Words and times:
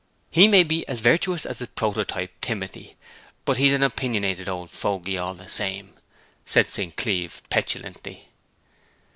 'He 0.31 0.47
may 0.47 0.63
be 0.63 0.83
as 0.87 0.99
virtuous 0.99 1.45
as 1.45 1.59
his 1.59 1.67
prototype 1.67 2.31
Timothy; 2.41 2.95
but 3.45 3.57
he's 3.57 3.71
an 3.71 3.83
opinionated 3.83 4.49
old 4.49 4.71
fogey 4.71 5.15
all 5.15 5.35
the 5.35 5.47
same,' 5.47 5.93
said 6.43 6.65
St. 6.65 6.95
Cleeve 6.95 7.43
petulantly. 7.51 8.29